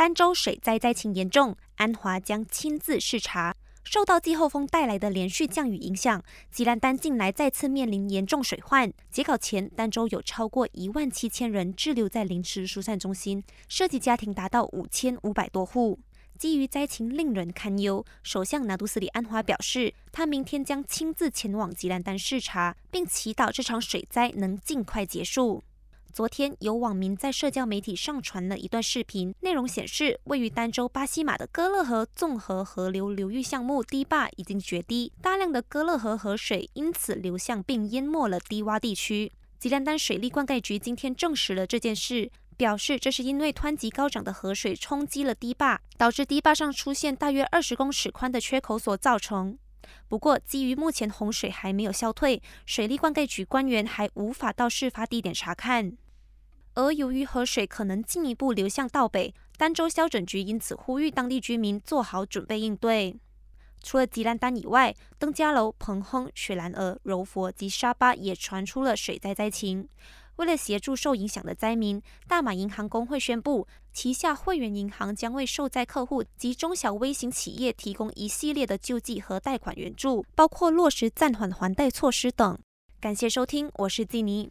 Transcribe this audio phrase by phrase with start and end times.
[0.00, 3.54] 儋州水灾灾情严重，安华将亲自视察。
[3.84, 8.90] 受到季候风带来的连续降雨影响，吉兰丹近来再次面临严重水患。
[9.10, 15.98] 截稿前，儋州有超过一万七千人滞留在临时疏散中心，涉及家庭达到五千五百多户。
[16.38, 25.62] 基于灾情令人堪忧，首相拿督斯里安华表示，他明天将亲自前往吉兰丹视察，并祈祷这场水灾能尽快结束。
[26.12, 39.30] 昨天，有网民在社交媒体上传了一段视频，内容显示，位于儋州巴西马的哥勒河综合河流流域项目堤坝已经决堤，大量的哥勒河河水因此流向并淹没了低洼地区。
[39.60, 49.56] 吉兰丹水利灌溉局今天证实了这件事，表示这是因为湍急高涨的河水冲击了堤坝，导致堤坝上出现大约二十公尺宽的缺口所造成。
[50.08, 55.96] 不过，基于目前洪水还没有消退，水利灌溉局官员还无法到事发地点查看。
[56.80, 63.14] 而由于河水可能进一步流向道北，儋州消拯局因此呼吁当地居民做好准备应对。
[63.82, 69.86] 除了吉兰丹以外，登嘉楼、彭亨、雪兰莪、柔佛及沙巴也传出了水灾灾情。
[70.36, 82.58] 为了协助受影响的灾民，大马银行工会宣布，旗下会员银行将为受灾客户及中小微型企业提供一系列的救济和贷款援助，包括落实暂缓还贷措施等。
[82.98, 84.50] 感谢收听，我是季妮。